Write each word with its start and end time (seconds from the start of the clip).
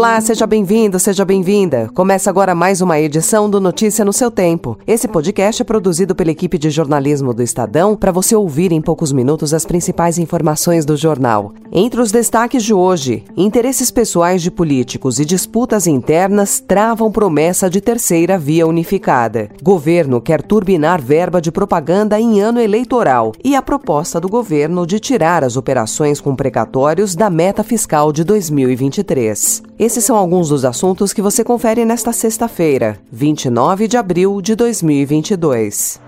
Olá, 0.00 0.18
seja 0.18 0.46
bem-vindo, 0.46 0.98
seja 0.98 1.26
bem-vinda. 1.26 1.90
Começa 1.92 2.30
agora 2.30 2.54
mais 2.54 2.80
uma 2.80 2.98
edição 2.98 3.50
do 3.50 3.60
Notícia 3.60 4.02
no 4.02 4.14
seu 4.14 4.30
tempo. 4.30 4.78
Esse 4.86 5.06
podcast 5.06 5.60
é 5.60 5.64
produzido 5.64 6.14
pela 6.14 6.30
equipe 6.30 6.56
de 6.56 6.70
jornalismo 6.70 7.34
do 7.34 7.42
Estadão 7.42 7.94
para 7.94 8.10
você 8.10 8.34
ouvir 8.34 8.72
em 8.72 8.80
poucos 8.80 9.12
minutos 9.12 9.52
as 9.52 9.66
principais 9.66 10.16
informações 10.16 10.86
do 10.86 10.96
jornal. 10.96 11.52
Entre 11.70 12.00
os 12.00 12.10
destaques 12.10 12.62
de 12.62 12.72
hoje, 12.72 13.24
interesses 13.36 13.90
pessoais 13.90 14.40
de 14.40 14.50
políticos 14.50 15.20
e 15.20 15.24
disputas 15.26 15.86
internas 15.86 16.60
travam 16.60 17.12
promessa 17.12 17.68
de 17.68 17.82
terceira 17.82 18.38
via 18.38 18.66
unificada. 18.66 19.50
Governo 19.62 20.18
quer 20.18 20.40
turbinar 20.40 21.02
verba 21.02 21.42
de 21.42 21.52
propaganda 21.52 22.18
em 22.18 22.40
ano 22.40 22.58
eleitoral 22.58 23.32
e 23.44 23.54
a 23.54 23.60
proposta 23.60 24.18
do 24.18 24.30
governo 24.30 24.86
de 24.86 24.98
tirar 24.98 25.44
as 25.44 25.58
operações 25.58 26.22
com 26.22 26.34
precatórios 26.34 27.14
da 27.14 27.28
meta 27.28 27.62
fiscal 27.62 28.10
de 28.10 28.24
2023. 28.24 29.68
Esses 29.80 30.04
são 30.04 30.14
alguns 30.14 30.50
dos 30.50 30.66
assuntos 30.66 31.10
que 31.10 31.22
você 31.22 31.42
confere 31.42 31.86
nesta 31.86 32.12
sexta-feira, 32.12 32.98
29 33.10 33.88
de 33.88 33.96
abril 33.96 34.42
de 34.42 34.54
2022. 34.54 35.98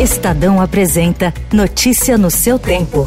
Estadão 0.00 0.60
apresenta 0.60 1.32
Notícia 1.52 2.18
no 2.18 2.28
seu 2.28 2.58
tempo. 2.58 3.06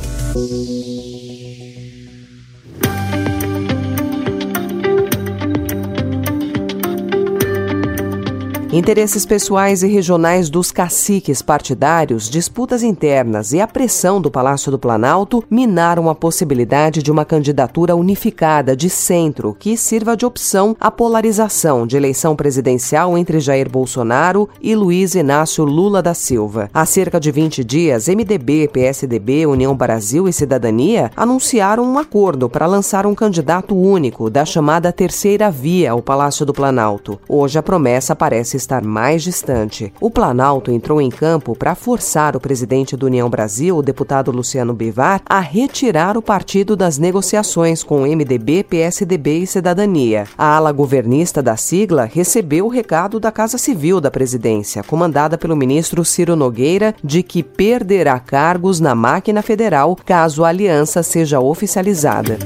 Interesses 8.73 9.25
pessoais 9.25 9.83
e 9.83 9.87
regionais 9.87 10.49
dos 10.49 10.71
caciques 10.71 11.41
partidários, 11.41 12.29
disputas 12.29 12.83
internas 12.83 13.51
e 13.51 13.59
a 13.59 13.67
pressão 13.67 14.21
do 14.21 14.31
Palácio 14.31 14.71
do 14.71 14.79
Planalto 14.79 15.43
minaram 15.51 16.09
a 16.09 16.15
possibilidade 16.15 17.03
de 17.03 17.11
uma 17.11 17.25
candidatura 17.25 17.97
unificada 17.97 18.73
de 18.73 18.89
centro 18.89 19.53
que 19.59 19.75
sirva 19.75 20.15
de 20.15 20.25
opção 20.25 20.73
à 20.79 20.89
polarização 20.89 21.85
de 21.85 21.97
eleição 21.97 22.33
presidencial 22.33 23.17
entre 23.17 23.41
Jair 23.41 23.69
Bolsonaro 23.69 24.47
e 24.61 24.73
Luiz 24.73 25.15
Inácio 25.15 25.65
Lula 25.65 26.01
da 26.01 26.13
Silva. 26.13 26.69
Há 26.73 26.85
cerca 26.85 27.19
de 27.19 27.29
20 27.29 27.65
dias, 27.65 28.07
MDB, 28.07 28.69
PSDB, 28.69 29.47
União 29.47 29.75
Brasil 29.75 30.29
e 30.29 30.33
Cidadania 30.33 31.11
anunciaram 31.13 31.83
um 31.83 31.99
acordo 31.99 32.47
para 32.47 32.67
lançar 32.67 33.05
um 33.05 33.13
candidato 33.13 33.75
único 33.75 34.29
da 34.29 34.45
chamada 34.45 34.93
Terceira 34.93 35.51
Via 35.51 35.91
ao 35.91 36.01
Palácio 36.01 36.45
do 36.45 36.53
Planalto. 36.53 37.19
Hoje 37.27 37.59
a 37.59 37.63
promessa 37.63 38.15
parece 38.15 38.60
estar 38.61 38.83
mais 38.83 39.23
distante. 39.23 39.91
O 39.99 40.09
Planalto 40.09 40.71
entrou 40.71 41.01
em 41.01 41.09
campo 41.09 41.55
para 41.55 41.75
forçar 41.75 42.35
o 42.35 42.39
presidente 42.39 42.95
do 42.95 43.07
União 43.07 43.29
Brasil, 43.29 43.75
o 43.75 43.81
deputado 43.81 44.31
Luciano 44.31 44.73
Bivar, 44.73 45.21
a 45.25 45.39
retirar 45.39 46.17
o 46.17 46.21
partido 46.21 46.75
das 46.75 46.97
negociações 46.97 47.83
com 47.83 48.03
o 48.03 48.05
MDB, 48.05 48.63
PSDB 48.63 49.39
e 49.39 49.47
Cidadania. 49.47 50.25
A 50.37 50.55
ala 50.55 50.71
governista 50.71 51.41
da 51.41 51.57
sigla 51.57 52.05
recebeu 52.05 52.65
o 52.65 52.69
recado 52.69 53.19
da 53.19 53.31
Casa 53.31 53.57
Civil 53.57 53.99
da 53.99 54.11
presidência, 54.11 54.83
comandada 54.83 55.37
pelo 55.37 55.55
ministro 55.55 56.05
Ciro 56.05 56.35
Nogueira, 56.35 56.95
de 57.03 57.23
que 57.23 57.43
perderá 57.43 58.19
cargos 58.19 58.79
na 58.79 58.95
máquina 58.95 59.41
federal 59.41 59.97
caso 60.05 60.43
a 60.43 60.49
aliança 60.49 61.03
seja 61.03 61.39
oficializada. 61.39 62.37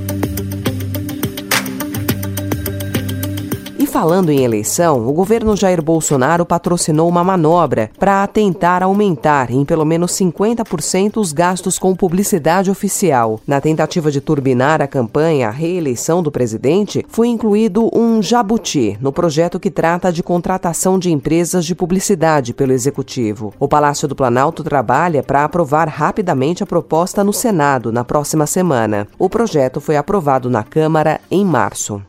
Falando 3.96 4.30
em 4.30 4.44
eleição, 4.44 5.08
o 5.08 5.14
governo 5.14 5.56
Jair 5.56 5.82
Bolsonaro 5.82 6.46
patrocinou 6.46 7.08
uma 7.08 7.24
manobra 7.24 7.90
para 7.98 8.28
tentar 8.28 8.84
aumentar 8.84 9.50
em 9.50 9.64
pelo 9.64 9.86
menos 9.86 10.12
50% 10.12 11.16
os 11.16 11.32
gastos 11.32 11.80
com 11.80 11.96
publicidade 11.96 12.70
oficial. 12.70 13.40
Na 13.48 13.62
tentativa 13.62 14.12
de 14.12 14.20
turbinar 14.20 14.82
a 14.82 14.88
campanha 14.88 15.48
à 15.48 15.50
reeleição 15.50 16.22
do 16.22 16.30
presidente, 16.30 17.06
foi 17.08 17.30
incluído 17.30 17.90
um 17.98 18.22
jabuti 18.22 18.98
no 19.00 19.14
projeto 19.14 19.62
que 19.62 19.72
trata 19.72 20.12
de 20.12 20.22
contratação 20.22 21.00
de 21.00 21.10
empresas 21.10 21.66
de 21.66 21.74
publicidade 21.74 22.54
pelo 22.54 22.74
executivo. 22.74 23.54
O 23.58 23.66
Palácio 23.66 24.10
do 24.10 24.16
Planalto 24.16 24.62
trabalha 24.62 25.24
para 25.24 25.46
aprovar 25.46 25.88
rapidamente 25.88 26.62
a 26.62 26.68
proposta 26.68 27.24
no 27.24 27.32
Senado 27.32 27.94
na 27.94 28.04
próxima 28.04 28.46
semana. 28.46 29.08
O 29.18 29.30
projeto 29.30 29.80
foi 29.80 29.96
aprovado 29.96 30.50
na 30.50 30.64
Câmara 30.64 31.22
em 31.32 31.46
março. 31.46 32.02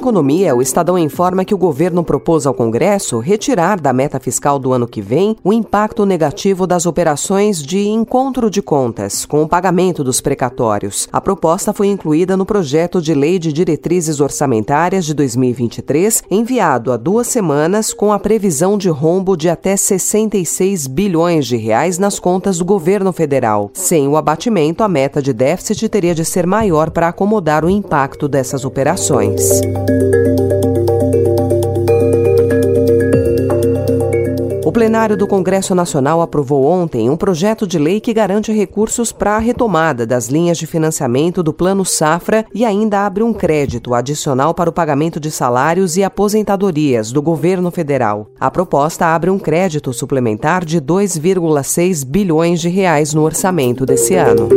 Economia, 0.00 0.56
o 0.56 0.62
Estadão 0.62 0.98
informa 0.98 1.44
que 1.44 1.54
o 1.54 1.58
governo 1.58 2.02
propôs 2.02 2.46
ao 2.46 2.54
Congresso 2.54 3.18
retirar 3.18 3.78
da 3.78 3.92
meta 3.92 4.18
fiscal 4.18 4.58
do 4.58 4.72
ano 4.72 4.88
que 4.88 5.02
vem 5.02 5.36
o 5.44 5.52
impacto 5.52 6.06
negativo 6.06 6.66
das 6.66 6.86
operações 6.86 7.62
de 7.62 7.86
encontro 7.86 8.50
de 8.50 8.62
contas 8.62 9.26
com 9.26 9.42
o 9.42 9.48
pagamento 9.48 10.02
dos 10.02 10.20
precatórios. 10.20 11.06
A 11.12 11.20
proposta 11.20 11.74
foi 11.74 11.88
incluída 11.88 12.34
no 12.34 12.46
projeto 12.46 13.00
de 13.00 13.12
lei 13.12 13.38
de 13.38 13.52
diretrizes 13.52 14.20
orçamentárias 14.20 15.04
de 15.04 15.12
2023, 15.12 16.22
enviado 16.30 16.92
há 16.92 16.96
duas 16.96 17.26
semanas 17.26 17.92
com 17.92 18.10
a 18.10 18.18
previsão 18.18 18.78
de 18.78 18.88
rombo 18.88 19.36
de 19.36 19.50
até 19.50 19.76
66 19.76 20.86
bilhões 20.86 21.46
de 21.46 21.56
reais 21.56 21.98
nas 21.98 22.18
contas 22.18 22.56
do 22.56 22.64
governo 22.64 23.12
federal. 23.12 23.70
Sem 23.74 24.08
o 24.08 24.16
abatimento, 24.16 24.82
a 24.82 24.88
meta 24.88 25.20
de 25.20 25.34
déficit 25.34 25.88
teria 25.90 26.14
de 26.14 26.24
ser 26.24 26.46
maior 26.46 26.90
para 26.90 27.08
acomodar 27.08 27.66
o 27.66 27.70
impacto 27.70 28.26
dessas 28.26 28.64
operações. 28.64 29.60
Plenário 34.80 35.14
do 35.14 35.26
Congresso 35.26 35.74
Nacional 35.74 36.22
aprovou 36.22 36.64
ontem 36.64 37.10
um 37.10 37.16
projeto 37.16 37.66
de 37.66 37.78
lei 37.78 38.00
que 38.00 38.14
garante 38.14 38.50
recursos 38.50 39.12
para 39.12 39.36
a 39.36 39.38
retomada 39.38 40.06
das 40.06 40.28
linhas 40.28 40.56
de 40.56 40.66
financiamento 40.66 41.42
do 41.42 41.52
Plano 41.52 41.84
Safra 41.84 42.46
e 42.54 42.64
ainda 42.64 43.04
abre 43.04 43.22
um 43.22 43.30
crédito 43.30 43.92
adicional 43.92 44.54
para 44.54 44.70
o 44.70 44.72
pagamento 44.72 45.20
de 45.20 45.30
salários 45.30 45.98
e 45.98 46.02
aposentadorias 46.02 47.12
do 47.12 47.20
governo 47.20 47.70
federal. 47.70 48.30
A 48.40 48.50
proposta 48.50 49.04
abre 49.04 49.28
um 49.28 49.38
crédito 49.38 49.92
suplementar 49.92 50.64
de 50.64 50.80
2,6 50.80 52.02
bilhões 52.02 52.58
de 52.58 52.70
reais 52.70 53.12
no 53.12 53.20
orçamento 53.20 53.84
desse 53.84 54.14
ano. 54.14 54.48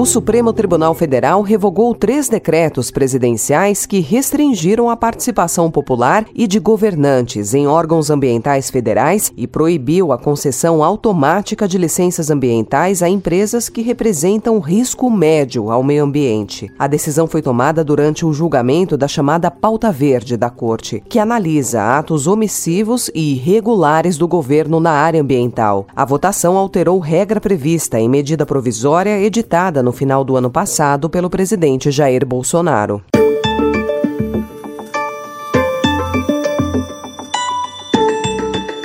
O 0.00 0.06
Supremo 0.06 0.50
Tribunal 0.50 0.94
Federal 0.94 1.42
revogou 1.42 1.94
três 1.94 2.26
decretos 2.26 2.90
presidenciais 2.90 3.84
que 3.84 4.00
restringiram 4.00 4.88
a 4.88 4.96
participação 4.96 5.70
popular 5.70 6.24
e 6.34 6.46
de 6.46 6.58
governantes 6.58 7.52
em 7.52 7.66
órgãos 7.66 8.08
ambientais 8.08 8.70
federais 8.70 9.30
e 9.36 9.46
proibiu 9.46 10.10
a 10.10 10.16
concessão 10.16 10.82
automática 10.82 11.68
de 11.68 11.76
licenças 11.76 12.30
ambientais 12.30 13.02
a 13.02 13.10
empresas 13.10 13.68
que 13.68 13.82
representam 13.82 14.58
risco 14.58 15.10
médio 15.10 15.70
ao 15.70 15.82
meio 15.82 16.04
ambiente. 16.04 16.72
A 16.78 16.86
decisão 16.86 17.26
foi 17.26 17.42
tomada 17.42 17.84
durante 17.84 18.24
o 18.24 18.32
julgamento 18.32 18.96
da 18.96 19.06
chamada 19.06 19.50
Pauta 19.50 19.92
Verde 19.92 20.34
da 20.34 20.48
Corte, 20.48 21.02
que 21.10 21.18
analisa 21.18 21.98
atos 21.98 22.26
omissivos 22.26 23.10
e 23.14 23.34
irregulares 23.34 24.16
do 24.16 24.26
governo 24.26 24.80
na 24.80 24.92
área 24.92 25.20
ambiental. 25.20 25.86
A 25.94 26.06
votação 26.06 26.56
alterou 26.56 26.98
regra 27.00 27.38
prevista 27.38 28.00
em 28.00 28.08
medida 28.08 28.46
provisória 28.46 29.20
editada 29.20 29.82
no 29.82 29.89
no 29.90 29.92
final 29.92 30.24
do 30.24 30.36
ano 30.36 30.50
passado 30.50 31.10
pelo 31.10 31.28
presidente 31.28 31.90
Jair 31.90 32.24
Bolsonaro. 32.24 33.02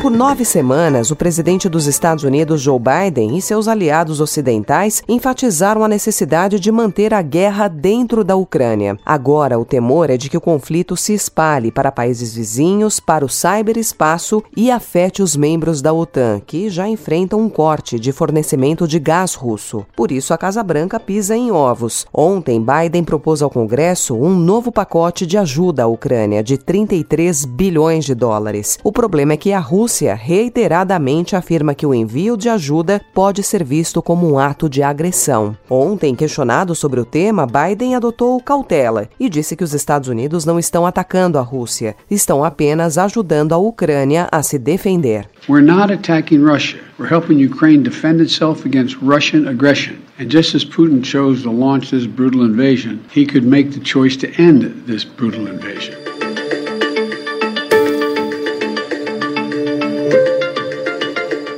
Por 0.05 0.11
nove 0.11 0.45
semanas, 0.45 1.09
o 1.09 1.15
presidente 1.15 1.67
dos 1.67 1.87
Estados 1.87 2.23
Unidos, 2.23 2.61
Joe 2.61 2.79
Biden, 2.79 3.35
e 3.35 3.41
seus 3.41 3.67
aliados 3.67 4.21
ocidentais 4.21 5.01
enfatizaram 5.09 5.83
a 5.83 5.87
necessidade 5.87 6.59
de 6.59 6.71
manter 6.71 7.11
a 7.11 7.23
guerra 7.23 7.67
dentro 7.67 8.23
da 8.23 8.35
Ucrânia. 8.35 8.99
Agora, 9.03 9.57
o 9.57 9.65
temor 9.65 10.11
é 10.11 10.15
de 10.15 10.29
que 10.29 10.37
o 10.37 10.41
conflito 10.41 10.95
se 10.95 11.11
espalhe 11.15 11.71
para 11.71 11.91
países 11.91 12.35
vizinhos, 12.35 12.99
para 12.99 13.25
o 13.25 13.27
cyberespaço 13.27 14.43
e 14.55 14.69
afete 14.69 15.23
os 15.23 15.35
membros 15.35 15.81
da 15.81 15.91
OTAN, 15.91 16.39
que 16.45 16.69
já 16.69 16.87
enfrentam 16.87 17.39
um 17.39 17.49
corte 17.49 17.99
de 17.99 18.11
fornecimento 18.11 18.87
de 18.87 18.99
gás 18.99 19.33
russo. 19.33 19.87
Por 19.95 20.11
isso, 20.11 20.35
a 20.35 20.37
Casa 20.37 20.61
Branca 20.61 20.99
pisa 20.99 21.35
em 21.35 21.49
ovos. 21.51 22.05
Ontem, 22.13 22.63
Biden 22.63 23.03
propôs 23.03 23.41
ao 23.41 23.49
Congresso 23.49 24.13
um 24.13 24.35
novo 24.35 24.71
pacote 24.71 25.25
de 25.25 25.35
ajuda 25.35 25.81
à 25.81 25.87
Ucrânia 25.87 26.43
de 26.43 26.59
33 26.59 27.43
bilhões 27.45 28.05
de 28.05 28.13
dólares. 28.13 28.77
O 28.83 28.91
problema 28.91 29.33
é 29.33 29.37
que 29.37 29.51
a 29.51 29.59
Rússia 29.59 29.94
Rússia 29.95 30.13
reiteradamente 30.13 31.37
afirma 31.37 31.73
que 31.73 31.85
o 31.85 31.93
envio 31.93 32.35
de 32.35 32.49
ajuda 32.49 32.99
pode 33.13 33.41
ser 33.41 33.63
visto 33.63 34.01
como 34.01 34.29
um 34.29 34.37
ato 34.37 34.67
de 34.67 34.83
agressão. 34.83 35.55
Ontem, 35.69 36.13
questionado 36.13 36.75
sobre 36.75 36.99
o 36.99 37.05
tema, 37.05 37.47
Biden 37.47 37.95
adotou 37.95 38.41
cautela 38.41 39.07
e 39.17 39.29
disse 39.29 39.55
que 39.55 39.63
os 39.63 39.73
Estados 39.73 40.09
Unidos 40.09 40.43
não 40.43 40.59
estão 40.59 40.85
atacando 40.85 41.37
a 41.37 41.41
Rússia, 41.41 41.95
estão 42.11 42.43
apenas 42.43 42.97
ajudando 42.97 43.53
a 43.53 43.57
Ucrânia 43.57 44.27
a 44.29 44.43
se 44.43 44.59
defender. 44.59 45.29
We're 45.47 45.65
not 45.65 45.93
attacking 45.93 46.43
Russia. 46.43 46.81
We're 46.99 47.09
helping 47.09 47.39
Ukraine 47.39 47.81
defend 47.81 48.21
itself 48.21 48.67
against 48.67 48.97
Russian 49.01 49.47
aggression. 49.47 49.95
And 50.19 50.29
just 50.29 50.55
as 50.55 50.65
Putin 50.65 51.03
chose 51.03 51.43
to 51.43 51.51
launch 51.51 51.91
this 51.91 52.05
brutal 52.05 52.43
invasion, 52.43 52.99
he 53.13 53.25
could 53.25 53.47
make 53.47 53.71
the 53.71 53.79
choice 53.79 54.17
to 54.17 54.27
end 54.37 54.63
this 54.87 55.05
brutal 55.05 55.47
invasion. 55.47 56.14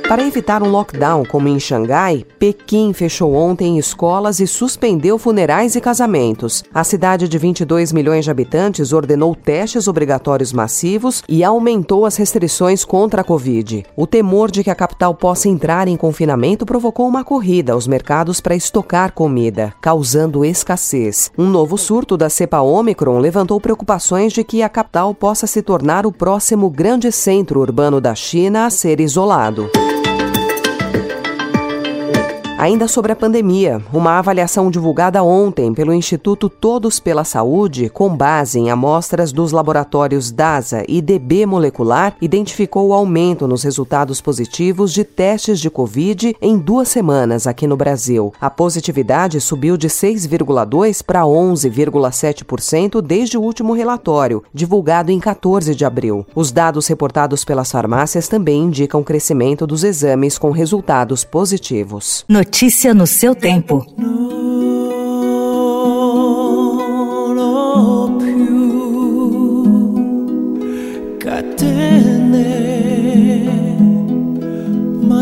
Para 0.08 0.24
evitar 0.24 0.62
um 0.62 0.70
lockdown 0.70 1.22
como 1.26 1.48
em 1.48 1.60
Xangai, 1.60 2.24
Pequim 2.38 2.94
fechou 2.94 3.34
ontem 3.34 3.78
escolas 3.78 4.40
e 4.40 4.46
suspendeu 4.46 5.18
funerais 5.18 5.76
e 5.76 5.82
casamentos. 5.82 6.64
A 6.72 6.82
cidade 6.82 7.28
de 7.28 7.36
22 7.36 7.92
milhões 7.92 8.24
de 8.24 8.30
habitantes 8.30 8.94
ordenou 8.94 9.34
testes 9.34 9.86
obrigatórios 9.86 10.50
massivos 10.50 11.22
e 11.28 11.44
aumentou 11.44 12.06
as 12.06 12.16
restrições 12.16 12.86
contra 12.86 13.20
a 13.20 13.24
Covid. 13.24 13.84
O 13.94 14.06
temor 14.06 14.50
de 14.50 14.64
que 14.64 14.70
a 14.70 14.74
capital 14.74 15.14
possa 15.14 15.46
entrar 15.46 15.86
em 15.88 15.96
confinamento 15.96 16.64
provocou 16.64 17.06
uma 17.06 17.22
corrida 17.22 17.74
aos 17.74 17.86
mercados 17.86 18.40
para 18.40 18.56
estocar 18.56 19.12
comida, 19.12 19.74
causando 19.78 20.42
escassez. 20.42 21.30
Um 21.36 21.50
novo 21.50 21.76
surto 21.76 22.16
da 22.16 22.30
cepa 22.30 22.62
Omicron 22.62 23.18
levantou 23.18 23.60
preocupações 23.60 24.32
de 24.32 24.42
que 24.42 24.62
a 24.62 24.70
capital 24.70 25.14
possa 25.14 25.46
se 25.46 25.60
tornar 25.60 26.06
o 26.06 26.12
próximo 26.12 26.70
grande 26.70 27.12
centro 27.12 27.60
urbano 27.60 28.00
da 28.00 28.14
China 28.14 28.64
a 28.64 28.70
ser 28.70 29.00
isolado. 29.00 29.70
Ainda 32.58 32.88
sobre 32.88 33.12
a 33.12 33.16
pandemia, 33.16 33.80
uma 33.92 34.18
avaliação 34.18 34.68
divulgada 34.68 35.22
ontem 35.22 35.72
pelo 35.72 35.94
Instituto 35.94 36.48
Todos 36.48 36.98
pela 36.98 37.22
Saúde, 37.22 37.88
com 37.88 38.08
base 38.08 38.58
em 38.58 38.68
amostras 38.68 39.30
dos 39.30 39.52
laboratórios 39.52 40.32
DASA 40.32 40.84
e 40.88 41.00
DB 41.00 41.46
Molecular, 41.46 42.16
identificou 42.20 42.88
o 42.88 42.92
aumento 42.92 43.46
nos 43.46 43.62
resultados 43.62 44.20
positivos 44.20 44.92
de 44.92 45.04
testes 45.04 45.60
de 45.60 45.70
Covid 45.70 46.34
em 46.42 46.58
duas 46.58 46.88
semanas 46.88 47.46
aqui 47.46 47.64
no 47.64 47.76
Brasil. 47.76 48.34
A 48.40 48.50
positividade 48.50 49.40
subiu 49.40 49.76
de 49.76 49.86
6,2% 49.86 51.04
para 51.04 51.22
11,7% 51.22 53.00
desde 53.00 53.38
o 53.38 53.40
último 53.40 53.72
relatório, 53.72 54.42
divulgado 54.52 55.12
em 55.12 55.20
14 55.20 55.76
de 55.76 55.84
abril. 55.84 56.26
Os 56.34 56.50
dados 56.50 56.88
reportados 56.88 57.44
pelas 57.44 57.70
farmácias 57.70 58.26
também 58.26 58.64
indicam 58.64 59.04
crescimento 59.04 59.64
dos 59.64 59.84
exames 59.84 60.36
com 60.36 60.50
resultados 60.50 61.22
positivos. 61.22 62.24
Notícia 62.48 62.94
no 62.94 63.06
seu 63.06 63.34
tempo. 63.34 63.86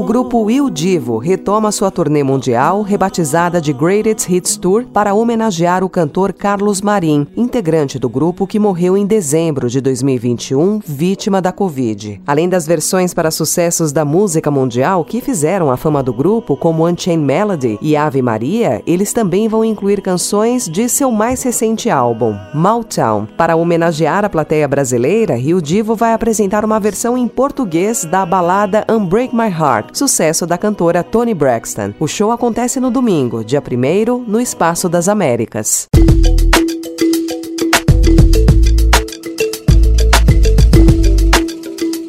grupo 0.05 0.43
Will 0.43 0.69
Divo 0.69 1.17
retoma 1.17 1.73
sua 1.73 1.91
turnê 1.91 2.23
mundial, 2.23 2.83
rebatizada 2.83 3.59
de 3.59 3.73
Greatest 3.73 4.29
Hits 4.29 4.57
Tour, 4.57 4.85
para 4.93 5.15
homenagear 5.15 5.83
o 5.83 5.89
cantor 5.89 6.33
Carlos 6.33 6.83
Marim, 6.83 7.27
integrante 7.35 7.99
do 7.99 8.09
grupo 8.09 8.47
que 8.47 8.59
morreu 8.59 8.97
em 8.97 9.07
dezembro 9.07 9.71
de 9.71 9.81
2021, 9.81 10.81
vítima 10.85 11.41
da 11.41 11.53
Covid. 11.53 12.21
Além 12.27 12.49
das 12.49 12.67
versões 12.67 13.15
para 13.15 13.31
sucessos 13.31 13.93
da 13.93 14.05
música 14.05 14.51
mundial 14.51 15.05
que 15.05 15.23
fizeram 15.23 15.71
a 15.71 15.77
fama 15.77 16.03
do 16.03 16.13
grupo, 16.13 16.57
como 16.57 16.87
Unchained 16.87 17.25
Melody 17.25 17.79
e 17.81 17.97
Ave 17.97 18.21
Maria, 18.21 18.83
eles 18.87 19.13
também 19.13 19.49
vão 19.49 19.65
incluir 19.65 20.03
canções 20.03 20.69
de 20.69 20.87
seu 20.87 21.11
mais 21.11 21.43
recente 21.43 21.89
álbum, 21.89 22.37
Maltown. 22.55 23.27
Para 23.39 23.57
homenagear 23.57 24.25
a 24.25 24.29
plateia 24.29 24.69
brasileira, 24.69 25.35
Rio 25.35 25.63
Divo 25.63 25.97
vai 25.97 26.13
apresentar 26.13 26.63
uma 26.65 26.79
versão 26.79 27.17
em 27.17 27.27
português 27.27 28.05
da 28.05 28.27
balada 28.27 28.85
Unbreak 28.91 29.35
My 29.35 29.49
Heart 29.49 29.94
sucesso 29.99 30.47
da 30.47 30.59
cantora 30.59 31.03
Toni 31.03 31.35
Braxton. 31.35 31.95
O 31.99 32.07
show 32.07 32.31
acontece 32.31 32.81
no 32.81 32.91
domingo, 32.91 33.45
dia 33.45 33.63
1 33.63 34.25
no 34.27 34.41
Espaço 34.41 34.89
das 34.89 35.09
Américas. 35.09 35.89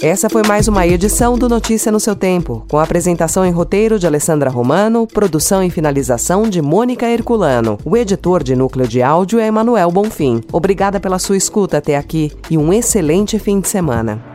Essa 0.06 0.30
foi 0.30 0.44
mais 0.44 0.68
uma 0.68 0.86
edição 0.86 1.36
do 1.36 1.50
Notícia 1.50 1.92
no 1.92 2.00
seu 2.00 2.16
Tempo, 2.16 2.64
com 2.70 2.78
apresentação 2.78 3.44
em 3.44 3.50
roteiro 3.50 3.98
de 3.98 4.06
Alessandra 4.06 4.52
Romano, 4.52 5.08
produção 5.08 5.64
e 5.64 5.72
finalização 5.72 6.44
de 6.44 6.62
Mônica 6.62 7.08
Herculano. 7.10 7.80
O 7.84 7.98
editor 7.98 8.44
de 8.44 8.56
núcleo 8.56 8.88
de 8.88 9.02
áudio 9.02 9.40
é 9.40 9.48
Emanuel 9.48 9.90
Bonfim. 9.90 10.42
Obrigada 10.54 11.00
pela 11.00 11.18
sua 11.18 11.38
escuta 11.38 11.80
até 11.80 11.98
aqui 11.98 12.32
e 12.52 12.56
um 12.56 12.72
excelente 12.72 13.40
fim 13.40 13.60
de 13.60 13.68
semana. 13.68 14.35